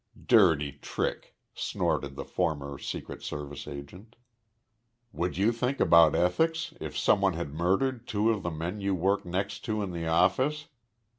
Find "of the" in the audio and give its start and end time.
8.31-8.49